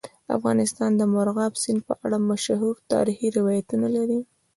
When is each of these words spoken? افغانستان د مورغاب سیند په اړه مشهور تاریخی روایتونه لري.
افغانستان 0.37 0.91
د 0.95 1.01
مورغاب 1.13 1.53
سیند 1.63 1.81
په 1.87 1.93
اړه 2.05 2.17
مشهور 2.31 2.75
تاریخی 2.91 3.27
روایتونه 3.37 3.87
لري. 3.95 4.19